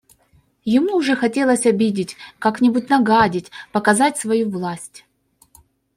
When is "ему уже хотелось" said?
0.65-1.67